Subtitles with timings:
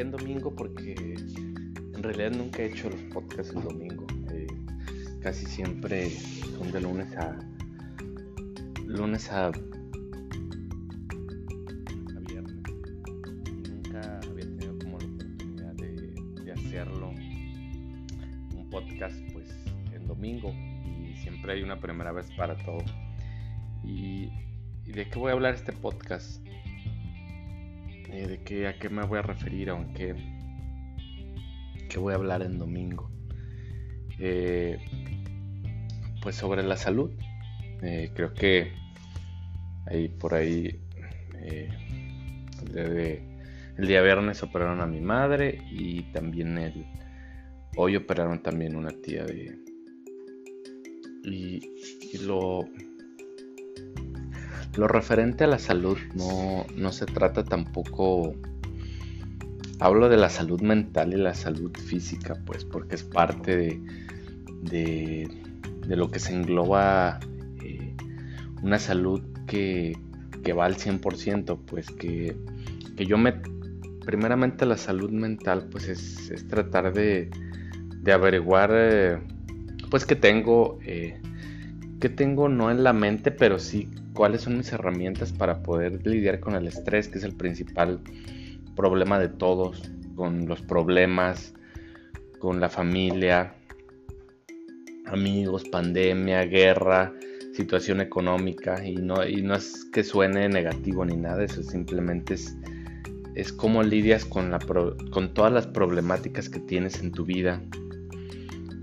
[0.00, 0.54] en domingo?
[0.54, 4.06] Porque en realidad nunca he hecho los podcasts el domingo.
[4.32, 4.46] Eh,
[5.20, 7.38] casi siempre son de lunes a
[8.86, 9.52] lunes a,
[12.26, 12.56] viernes
[13.46, 19.48] y nunca había tenido como la oportunidad de, hacerlo un podcast pues
[19.92, 22.82] en domingo y siempre hay una primera vez para todo.
[23.84, 24.30] ¿Y,
[24.86, 26.44] de qué voy a hablar este podcast?
[28.12, 29.70] Eh, ¿De qué, a qué me voy a referir?
[29.70, 30.14] Aunque
[31.88, 33.10] que voy a hablar en domingo.
[34.18, 34.78] Eh,
[36.22, 37.10] pues sobre la salud.
[37.82, 38.72] Eh, creo que
[39.86, 40.78] ahí por ahí
[42.74, 43.20] el,
[43.78, 46.86] día viernes operaron a mi madre y también el
[47.76, 49.58] hoy operaron también una tía de
[51.24, 51.60] y,
[52.22, 52.64] lo
[54.76, 58.34] lo referente a la salud no, no se trata tampoco
[59.80, 65.28] hablo de la salud mental y la salud física, pues porque es parte de,
[65.86, 67.18] de, lo que se engloba
[67.64, 67.94] eh,
[68.62, 69.96] una salud que,
[70.44, 72.36] que, va al 100%, pues que,
[72.96, 73.34] que, yo me...
[74.04, 77.30] Primeramente la salud mental, pues es, es tratar de,
[78.02, 79.18] de averiguar, eh,
[79.90, 81.20] pues que tengo, eh,
[82.00, 86.40] que tengo no en la mente, pero sí cuáles son mis herramientas para poder lidiar
[86.40, 88.00] con el estrés, que es el principal
[88.74, 89.82] problema de todos,
[90.16, 91.54] con los problemas,
[92.38, 93.54] con la familia,
[95.06, 97.12] amigos, pandemia, guerra,
[97.54, 102.56] situación económica y no, y no es que suene negativo ni nada, eso simplemente es,
[103.34, 104.58] es cómo lidias con, la
[105.10, 107.62] con todas las problemáticas que tienes en tu vida.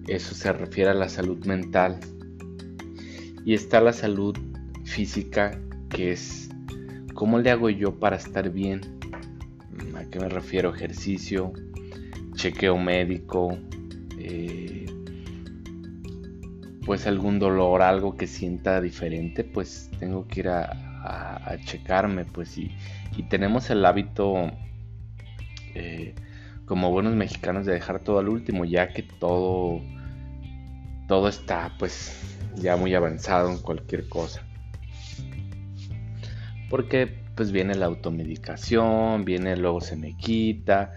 [0.08, 2.00] Eso se refiere a la salud mental.
[3.46, 4.38] Y está la salud
[4.84, 6.50] física, que es
[7.14, 8.98] cómo le hago yo para estar bien
[9.98, 10.74] ¿A qué me refiero?
[10.74, 11.54] Ejercicio,
[12.36, 13.58] chequeo médico,
[14.20, 14.86] eh,
[16.86, 20.84] pues algún dolor, algo que sienta diferente, pues tengo que ir a,
[21.66, 22.72] checarme, pues y,
[23.30, 24.52] tenemos el hábito
[25.74, 26.14] eh,
[26.66, 29.82] como buenos mexicanos de dejar todo al último, ya que todo,
[31.08, 34.42] todo está pues ya muy avanzado en cualquier cosa.
[36.70, 40.92] Porque pues viene la automedicación, viene luego se me quita,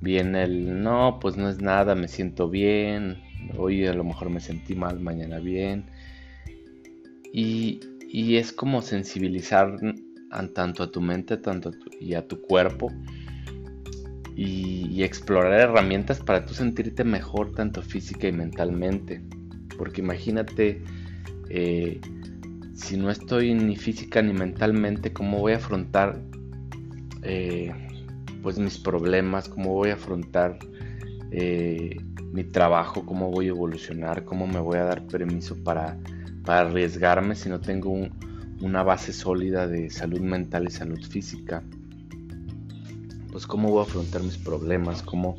[0.00, 3.18] viene el no, pues no es nada, me siento bien,
[3.56, 5.86] hoy a lo mejor me sentí mal, mañana bien.
[7.32, 7.80] Y,
[8.36, 9.76] es como sensibilizar
[10.54, 12.92] tanto a tu mente tanto y a tu cuerpo
[14.36, 19.20] y, explorar herramientas para tú sentirte mejor tanto física y mentalmente.
[19.76, 20.80] Porque imagínate
[21.48, 22.00] eh,
[22.74, 26.20] si no estoy ni física ni mentalmente, cómo voy a afrontar
[27.22, 27.72] eh,
[28.42, 30.58] pues mis problemas, cómo voy a afrontar
[31.30, 31.96] eh,
[32.32, 35.96] mi trabajo, cómo voy a evolucionar, cómo me voy a dar permiso para,
[36.46, 38.08] arriesgarme si no tengo
[38.60, 41.62] una base sólida de salud mental y salud física.
[43.32, 45.36] Pues cómo voy a afrontar mis problemas, cómo,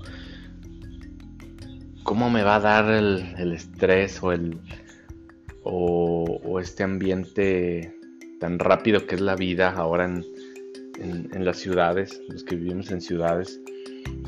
[2.04, 4.60] cómo me va a dar el estrés o el,
[5.66, 7.94] o, este ambiente
[8.40, 10.24] tan rápido que es la vida ahora en,
[11.44, 13.60] las ciudades, los que vivimos en ciudades,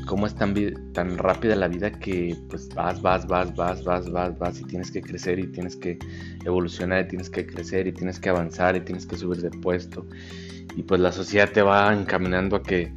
[0.06, 0.54] cómo es tan,
[0.92, 4.90] tan rápida la vida que pues vas, vas, vas, vas, vas, vas, vas y tienes
[4.90, 5.98] que crecer y tienes que
[6.44, 10.06] evolucionar y tienes que crecer y tienes que avanzar y tienes que subir de puesto.
[10.76, 12.92] Y pues la sociedad te va encaminando a que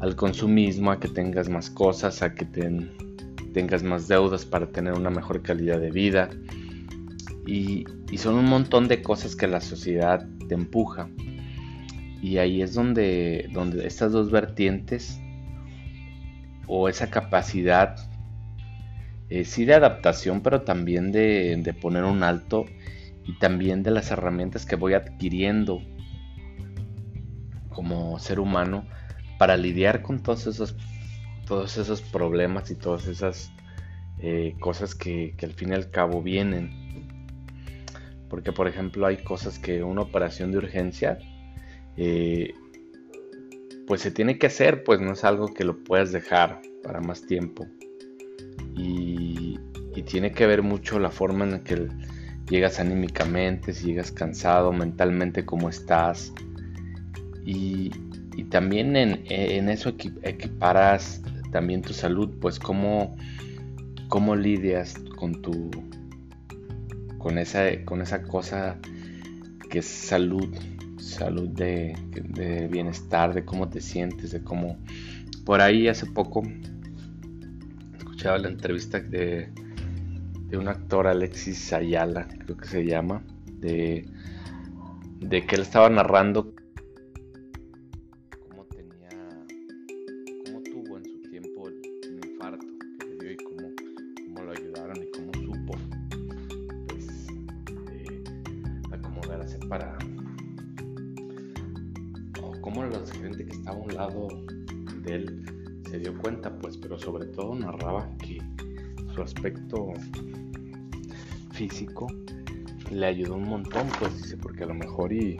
[0.00, 2.44] al consumismo, a que tengas más cosas, a que
[3.52, 6.30] tengas más deudas para tener una mejor calidad de vida
[7.46, 7.84] y,
[8.16, 11.08] son un montón de cosas que la sociedad te empuja.
[12.22, 15.20] Y ahí es donde, donde estas dos vertientes
[16.66, 17.96] o esa capacidad,
[19.28, 22.64] eh, sí de adaptación, pero también de, de, poner un alto
[23.26, 25.82] y también de las herramientas que voy adquiriendo
[27.68, 28.86] como ser humano
[29.38, 30.76] para lidiar con todos esos,
[31.46, 33.52] todos esos problemas y todas esas
[34.18, 36.83] eh, cosas que, que al fin y al cabo vienen.
[38.28, 41.18] Porque, por ejemplo, hay cosas que una operación de urgencia,
[41.96, 42.54] eh,
[43.86, 47.22] pues se tiene que hacer, pues no es algo que lo puedas dejar para más
[47.26, 47.66] tiempo.
[48.76, 49.58] Y,
[50.06, 51.88] tiene que ver mucho la forma en la que
[52.50, 56.32] llegas anímicamente, si llegas cansado, mentalmente, cómo estás.
[57.46, 57.90] Y,
[58.50, 63.16] también en, eso equiparas también tu salud, pues cómo,
[64.08, 65.70] cómo lidias con tu,
[67.24, 68.76] con esa, con esa cosa
[69.70, 70.54] que es salud,
[70.98, 71.96] salud de,
[72.70, 74.76] bienestar, de cómo te sientes, de cómo,
[75.46, 76.42] por ahí hace poco
[77.96, 79.48] escuchaba la entrevista de,
[80.48, 83.22] de un actor, Alexis Ayala, creo que se llama,
[83.58, 84.06] de,
[85.20, 86.53] de que él estaba narrando
[99.74, 99.98] para
[102.60, 104.28] cómo la gente que estaba a un lado
[105.02, 108.38] de él se dio cuenta pues pero sobre todo narraba que
[109.12, 109.92] su aspecto
[111.52, 112.06] físico
[112.92, 115.38] le ayudó un montón, pues dice, porque a lo mejor y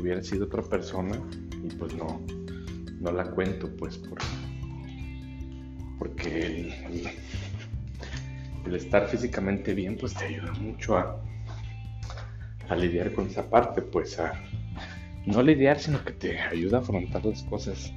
[0.00, 1.20] hubiera sido otra persona
[1.62, 2.20] y pues no,
[3.00, 4.18] no la cuento, pues por,
[5.98, 6.74] porque
[8.64, 11.22] el, estar físicamente bien, pues te ayuda mucho a,
[12.70, 14.32] a lidiar con esa parte, pues a
[15.26, 17.92] no lidiar, sino que te ayuda a afrontar las cosas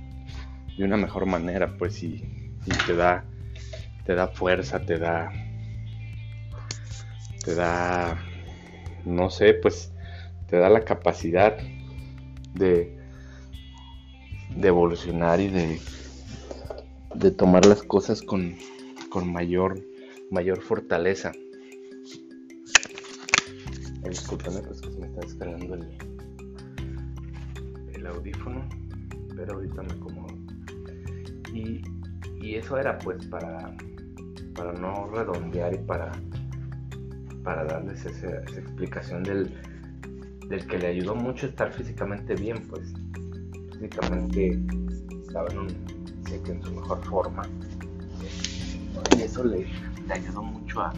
[0.78, 2.24] de una mejor manera, pues y,
[2.66, 3.24] y te da
[4.06, 5.32] te da fuerza, te da
[7.46, 8.18] te da
[9.06, 9.92] no sé, pues
[10.48, 11.58] te da la capacidad
[12.54, 12.98] de,
[14.56, 15.80] de evolucionar y de,
[17.16, 18.56] de tomar las cosas con,
[19.10, 19.80] con mayor,
[20.32, 21.34] mayor fortaleza.
[24.14, 25.88] Disculpenme, pues que se me está descargando el,
[27.96, 28.64] el audífono,
[29.36, 30.36] pero ahorita me acomodo.
[31.52, 31.82] Y,
[32.40, 33.76] y eso era pues para,
[34.54, 36.12] para no redondear y para
[37.44, 39.52] para darles esa, explicación del,
[40.48, 42.94] del, que le ayudó mucho estar físicamente bien, pues
[43.72, 44.60] físicamente
[45.26, 45.70] estaba en, un,
[46.28, 47.42] sé que en su mejor forma.
[49.18, 49.66] Y eso le,
[50.08, 50.94] le ayudó mucho a,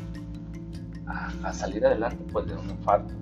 [1.07, 3.13] a, salir adelante pues de un infarto.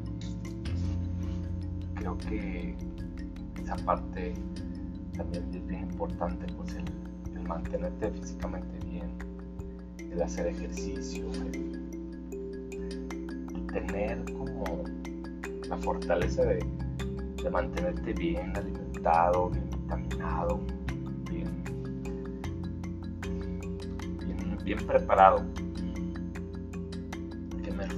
[1.96, 2.76] Creo que
[3.62, 4.34] esa parte
[5.16, 6.86] también es importante, pues el,
[7.48, 9.12] mantenerte físicamente bien,
[10.12, 11.26] el hacer ejercicio,
[13.74, 14.84] tener como
[15.68, 16.66] la fortaleza de,
[17.52, 20.62] mantenerte bien alimentado, bien vitaminado,
[21.30, 21.64] bien,
[24.64, 25.44] bien, preparado.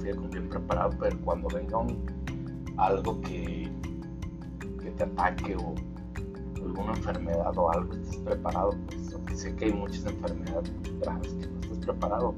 [0.06, 0.90] ¿Qué me refiero con bien preparado?
[1.00, 3.68] Pero cuando venga un, algo que,
[4.80, 5.74] que te ataque o
[6.64, 8.70] alguna enfermedad o algo, estés preparado.
[9.24, 12.34] Pues, sé que hay muchas enfermedades graves que no estás preparado,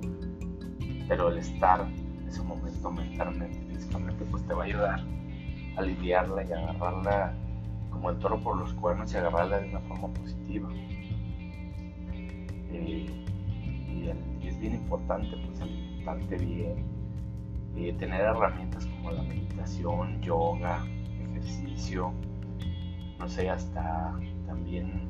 [1.09, 1.87] pero el estar
[2.27, 5.01] ese momento mentalmente, físicamente, pues te va a ayudar
[5.77, 7.35] a lidiarla y agarrarla
[7.91, 10.71] como el toro por los cuernos y agarrarla de una forma positiva.
[12.73, 13.27] Eh,
[13.91, 14.09] y,
[14.47, 16.98] es bien importante pues alimentarte bien,
[17.75, 20.85] y tener herramientas como la meditación, yoga,
[21.21, 22.13] ejercicio,
[23.19, 25.09] no sé, hasta también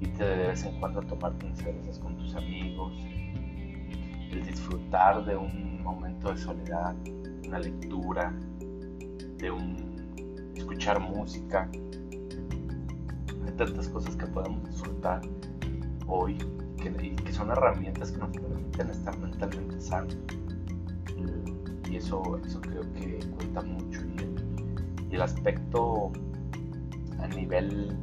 [0.00, 2.92] irte de vez en cuando a tomarte unas cervezas con tus amigos,
[4.30, 6.94] el disfrutar de un momento de soledad,
[7.46, 8.32] una lectura,
[9.38, 11.68] de un escuchar música.
[13.46, 15.22] Hay tantas cosas que podemos disfrutar
[16.06, 16.36] hoy
[16.76, 20.16] que, que son herramientas que nos permiten estar mentalmente sanos.
[21.88, 24.00] Y eso, eso creo que cuenta mucho.
[25.10, 26.12] Y el, aspecto
[27.18, 27.96] a nivel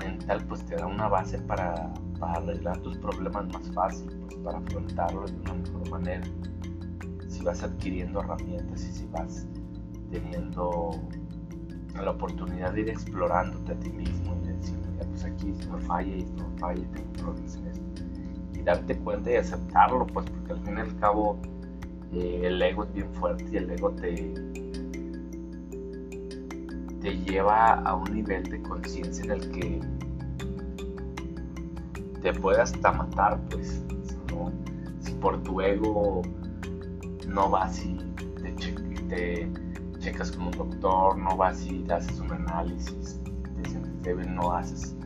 [0.00, 4.58] mental pues te da una base para, para arreglar tus problemas más fácil, pues para
[4.58, 6.24] afrontarlos de una mejor manera.
[7.28, 9.46] Si vas adquiriendo herramientas y si vas
[10.10, 10.90] teniendo
[12.02, 14.74] la oportunidad de ir explorándote a ti mismo y decir,
[15.10, 18.54] pues aquí esto falla y esto falla y tengo problemas en.
[18.54, 21.38] Y darte cuenta y aceptarlo, pues porque al fin y al cabo
[22.20, 24.34] el ego es bien fuerte y el ego te,
[27.00, 29.80] te lleva a un nivel de conciencia en el que
[32.22, 33.82] te puede hasta matar, pues,
[35.00, 36.22] si por tu ego
[37.28, 37.98] no vas y
[39.08, 39.48] te,
[39.98, 43.20] checas con un doctor, no vas y te haces un análisis,
[43.62, 44.96] te sientes débil, no haces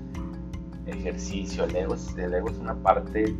[0.86, 3.36] ejercicio, el ego, el ego es una parte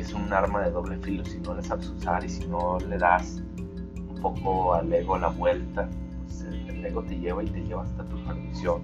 [0.00, 2.98] es un arma de doble filo si no le sabes usar y si no le
[2.98, 3.42] das
[3.96, 5.88] un poco al ego la vuelta,
[6.24, 8.82] pues el, ego te lleva y te lleva hasta tu perdición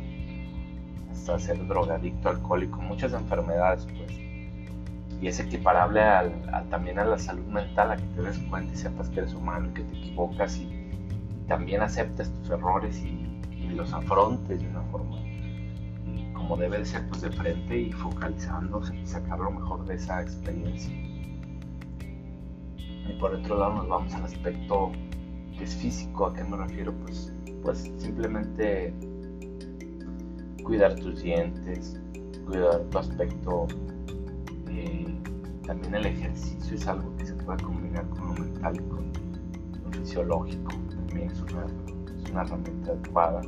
[1.11, 4.19] hasta ser drogadicto, alcohólico, muchas enfermedades, pues.
[5.21, 6.33] Y es equiparable al,
[6.71, 9.69] también a la salud mental, a que te des cuenta y sepas que eres humano
[9.69, 10.81] y que te equivocas y,
[11.47, 13.27] también aceptes tus errores y,
[13.75, 15.17] los afrontes de una forma
[16.51, 20.21] como debe de ser, pues de frente y focalizándose y sacar lo mejor de esa
[20.21, 20.93] experiencia.
[22.77, 24.91] Y por otro lado nos vamos al aspecto
[25.57, 26.93] que es físico, ¿a qué me refiero?
[27.05, 28.93] Pues, pues simplemente
[30.65, 32.01] cuidar tus dientes,
[32.45, 33.69] cuidar tu aspecto.
[34.71, 35.07] Eh,
[35.65, 39.13] también el ejercicio es algo que se puede combinar con lo mental y con
[39.85, 40.73] lo fisiológico.
[40.89, 41.67] También es una,
[42.25, 43.41] es una herramienta adecuada.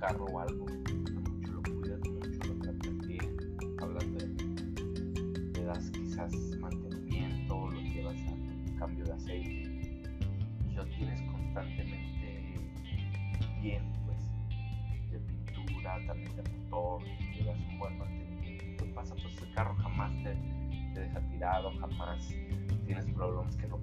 [0.00, 0.79] Carro o algo,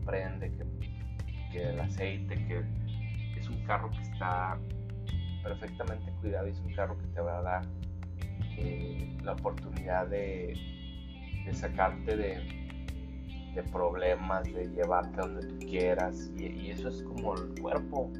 [0.07, 0.65] prende, que,
[1.51, 2.63] que el aceite, que
[3.37, 4.57] es un carro que está
[5.43, 7.61] perfectamente cuidado y es un carro que te va a dar
[8.57, 10.57] eh, la oportunidad de,
[11.53, 12.57] sacarte de,
[13.71, 16.31] problemas, de llevarte donde tú quieras.
[16.35, 18.11] Y, eso es como el cuerpo.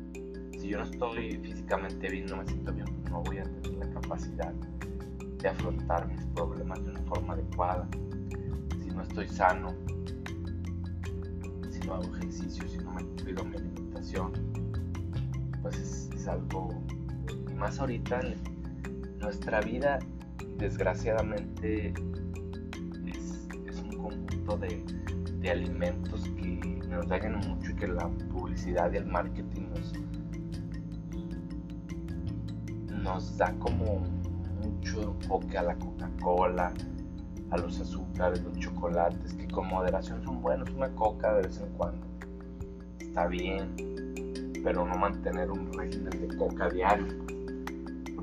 [0.58, 3.90] Si yo no estoy físicamente bien, no me siento bien, no voy a tener la
[3.90, 4.54] capacidad
[5.42, 7.88] de afrontar mis problemas de una forma adecuada.
[8.82, 9.76] Si no estoy sano,
[11.94, 14.32] hago ejercicio, si no me cuido mi alimentación,
[15.62, 16.70] pues es, es algo
[17.58, 18.22] más ahorita
[19.20, 20.00] nuestra vida
[20.58, 21.94] desgraciadamente
[23.06, 23.48] es,
[23.82, 24.84] un conjunto de,
[25.50, 29.94] alimentos que nos dañan mucho y que la publicidad y el marketing nos,
[33.02, 34.02] nos da como
[34.62, 36.74] mucho enfoque a la Coca-Cola,
[37.52, 41.70] a los azúcares, los chocolates, que con moderación son buenos, una coca de vez en
[41.78, 42.06] cuando
[43.00, 43.74] está bien,
[44.64, 47.08] pero no mantener un régimen de coca diario.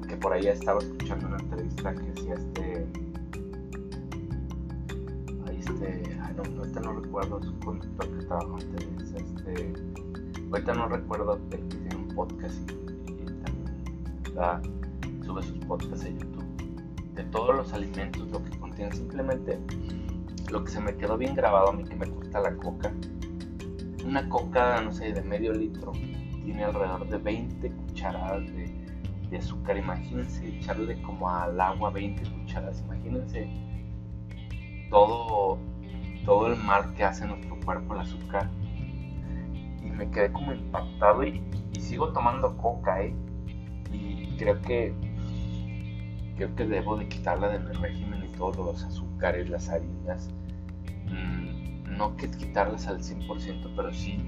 [0.06, 2.86] Que por ahí estaba escuchando una entrevista que decía este
[5.48, 9.72] ahí este ay, no, ahorita no recuerdo su conductor que estaba ustedes este
[10.50, 12.70] ahorita no recuerdo que tiene un podcast
[13.08, 13.24] y,
[14.34, 16.44] también sube sus podcasts a YouTube.
[17.14, 19.58] De todos los alimentos lo que contienen simplemente
[20.50, 22.92] lo que se me quedó bien grabado a mí que me gusta la coca
[24.04, 25.92] una coca no sé de medio litro
[26.44, 28.84] tiene alrededor de 20 cucharadas de
[29.30, 29.76] de azúcar.
[29.76, 32.82] Imagínense echarle como al agua 20 cucharadas.
[32.86, 33.48] Imagínense
[34.90, 35.58] todo,
[36.24, 38.50] todo el mal que hace nuestro cuerpo el azúcar.
[39.82, 41.42] Y me quedé como impactado y,
[41.78, 43.14] sigo tomando coca, ¿eh?
[43.92, 44.94] Y creo que
[46.36, 50.28] creo que debo de quitarla de mi régimen todos los azúcares, las harinas.
[51.06, 54.18] Mm, no quitarlas al 100%, pero sí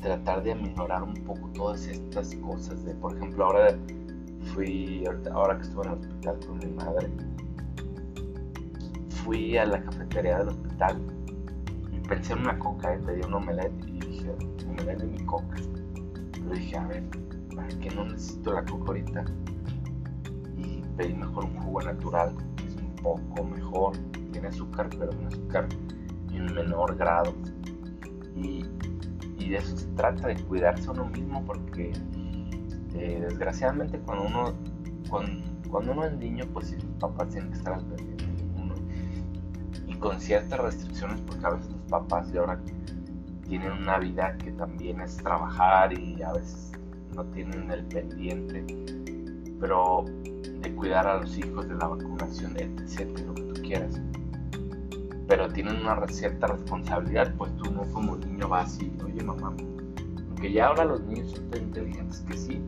[0.00, 2.80] tratar de aminorar un poco todas estas cosas.
[3.00, 3.76] Por ejemplo, ahora
[4.54, 7.08] fui, ahora que estuve en el hospital con mi madre,
[9.24, 10.98] fui a la cafetería del hospital
[11.92, 12.98] y pensé en una coca, ¿eh?
[13.04, 14.34] pedí un omelette y dije,
[14.68, 15.56] omelette de mi coca.
[16.32, 17.04] Pero dije, a ver,
[17.54, 19.24] ¿para qué no necesito la coca ahorita?
[21.00, 22.34] Pedí mejor un jugo natural,
[22.66, 23.96] es un poco mejor,
[24.32, 25.66] tiene azúcar, pero un azúcar
[26.30, 27.32] en menor grado.
[28.36, 28.66] Y
[29.40, 31.92] y de eso se trata, de cuidarse uno mismo, porque
[32.94, 34.54] eh, desgraciadamente cuando uno,
[35.08, 38.24] cuando, uno es niño, pues sí, los papás tienen que estar al pendiente.
[39.86, 42.60] Y con ciertas restricciones, porque a veces los papás de ahora
[43.48, 46.72] tienen una vida que también es trabajar y a veces
[47.14, 48.64] no tienen el pendiente,
[49.60, 50.04] pero
[50.60, 54.00] de cuidar a los hijos de la vacunación, etc., lo que tú quieras
[55.30, 59.54] pero tienen una cierta responsabilidad, pues tú no como niño vas y, oye mamá,
[60.28, 62.60] aunque ya ahora los niños son tan inteligentes que sí,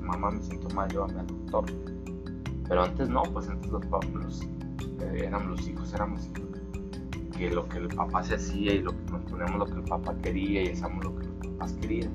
[0.00, 1.64] mamá me siento mal, llévame al doctor.
[2.68, 4.40] Pero antes no, pues antes los papás,
[5.00, 6.28] eh, éramos los hijos, éramos
[7.38, 9.84] que lo que el papá se hacía y lo que nos ponemos lo que el
[9.84, 12.10] papá quería y hacíamos lo que los papás querían.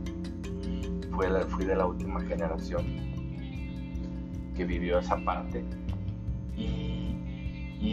[1.47, 2.83] Fui de la última generación
[4.59, 5.63] que vivió esa parte
[6.57, 7.15] y,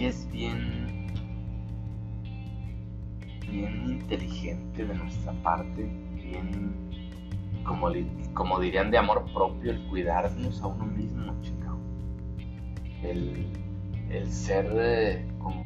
[0.05, 1.07] es bien
[3.49, 6.75] bien inteligente de nuestra parte, bien,
[7.65, 7.89] como,
[8.35, 11.73] como dirían, de amor propio, el cuidarnos a uno mismo, chica.
[13.05, 13.47] El,
[14.11, 15.66] el ser eh, como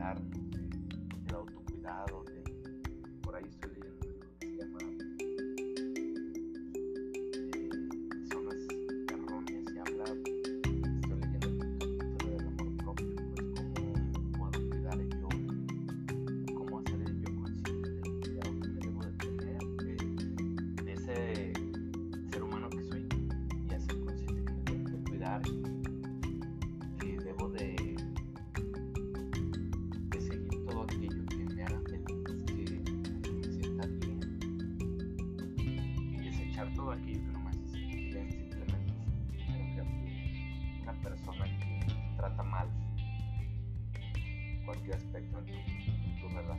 [0.00, 0.39] el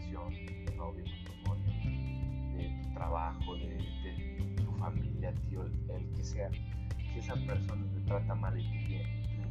[0.01, 7.19] relación, tu novio, matrimonio, de tu trabajo, de, tu familia, tío, el, que sea, si
[7.19, 9.03] esa persona te trata mal y tú,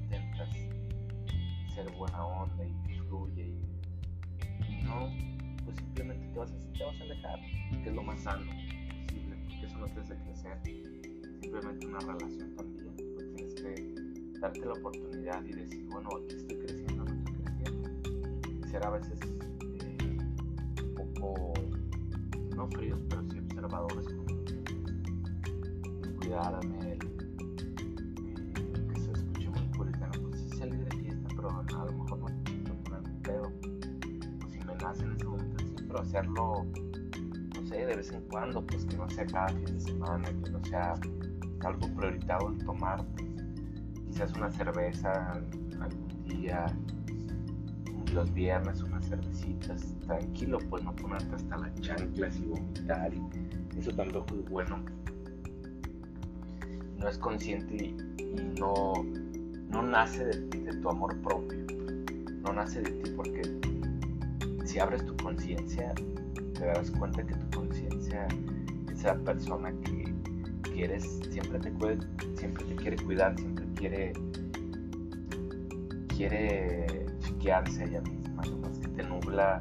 [0.03, 0.51] intentas
[1.75, 3.47] ser buena onda y que fluye
[4.69, 5.11] y, no,
[5.65, 7.41] pues simplemente te vas, a, te vas a alejar,
[7.83, 8.51] que es lo más sano
[9.67, 10.59] eso no te hace crecer.
[11.41, 12.95] Simplemente una relación también.
[13.15, 17.91] Pues tienes que darte la oportunidad y decir, bueno, aquí estoy creciendo, no estoy creciendo.
[18.67, 19.19] Y ser a veces
[22.57, 24.07] no fríos, pero sí observadores
[26.19, 26.99] cuidarme, eh,
[28.93, 32.27] que se escuche muy puritano, pues sí salir de fiesta, pero a lo mejor no
[32.45, 33.53] quiero poner un pedo.
[34.41, 36.67] Pues si me nace en ese momento, sí, pero hacerlo
[37.87, 40.95] de vez en cuando, pues que no sea cada fin de semana, que no sea
[41.65, 43.31] algo prioritario el tomar, pues,
[44.07, 45.33] quizás una cerveza
[45.81, 46.67] algún día,
[48.13, 53.93] los viernes unas cervecitas, tranquilo, pues no ponerte hasta las chanclas y vomitar, y eso
[53.93, 54.83] tampoco es bueno.
[56.99, 57.97] No es consciente y,
[58.59, 58.93] no,
[59.71, 61.65] no nace de ti, de tu amor propio,
[62.43, 63.43] no nace de ti porque
[64.65, 65.93] si abres tu conciencia
[66.55, 68.29] te darás cuenta que tu conciencia,
[68.93, 70.01] esa persona que,
[70.73, 71.73] quieres siempre te,
[72.37, 74.13] siempre te quiere cuidar, siempre quiere,
[76.09, 77.00] quiere
[77.41, 79.59] chiquearse a ella misma, nomás que te nubla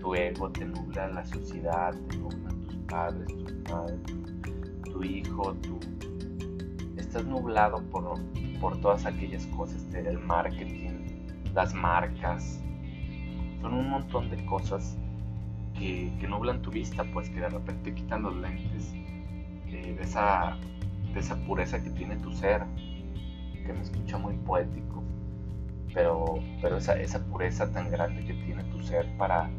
[0.00, 4.00] tu ego, te nubla la sociedad, te nublan tus padres, tus madres,
[4.84, 5.80] tu, hijo, tu...
[6.96, 8.20] Estás nublado por,
[8.60, 12.62] por todas aquellas cosas del marketing, las marcas,
[13.60, 14.96] son un montón de cosas
[15.76, 18.92] que, nublan tu vista, pues que de repente quitan los lentes
[19.66, 20.56] eh, de esa
[21.46, 22.62] pureza que tiene tu ser,
[23.66, 25.02] que me escucha muy poético,
[25.98, 29.50] pero, pero esa, esa pureza tan grande que tiene tu ser para,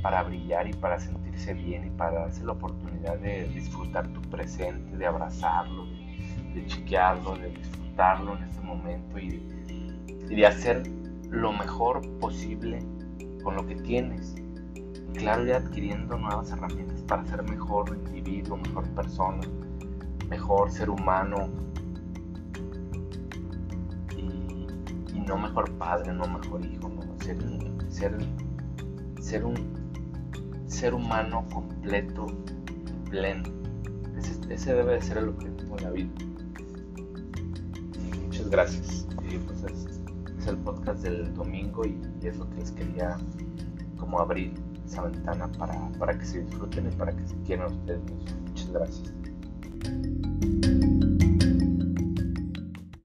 [0.00, 4.96] para brillar y para sentirse bien y para darse la oportunidad de disfrutar tu presente,
[4.96, 5.84] de abrazarlo,
[6.54, 9.38] de, chiquearlo, de disfrutarlo en este momento y
[10.34, 10.82] de hacer
[11.28, 12.78] lo mejor posible
[13.44, 14.34] con lo que tienes.
[15.12, 19.42] Claro, y adquiriendo nuevas herramientas para ser mejor individuo, mejor persona,
[20.30, 21.50] mejor ser humano
[25.26, 27.36] no mejor padre, no mejor hijo, no, ser,
[27.88, 28.16] ser,
[29.20, 29.54] ser un
[30.66, 32.26] ser humano completo,
[33.10, 33.44] pleno.
[34.48, 36.10] Ese, debe de ser el objetivo de la vida.
[38.24, 39.06] muchas gracias.
[39.16, 40.00] Pues es,
[40.46, 43.16] el podcast del domingo y, es lo que les quería
[43.98, 44.54] como abrir
[44.86, 48.34] esa ventana para, para que se disfruten y para que se quieran ustedes mismos.
[48.46, 49.12] Muchas gracias.